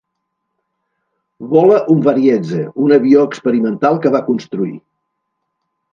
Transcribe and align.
Vola 1.51 1.75
un 1.95 2.01
Varieze, 2.09 2.63
un 2.85 2.97
avió 2.97 3.27
experimental 3.33 4.03
que 4.07 4.17
va 4.17 4.23
construir. 4.31 4.75